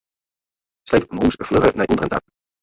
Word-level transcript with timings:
Sleep 0.87 1.05
mûs 1.17 1.35
flugger 1.47 1.73
nei 1.75 1.91
ûnderen 1.91 2.11
ta. 2.13 2.17